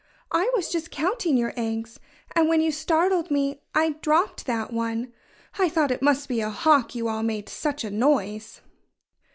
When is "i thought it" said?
5.59-6.01